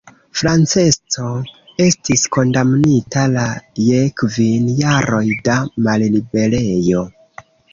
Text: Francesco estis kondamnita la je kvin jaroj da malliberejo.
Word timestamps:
Francesco 0.39 1.25
estis 1.85 2.23
kondamnita 2.39 3.27
la 3.35 3.45
je 3.91 4.01
kvin 4.23 4.67
jaroj 4.83 5.23
da 5.51 5.59
malliberejo. 5.89 7.05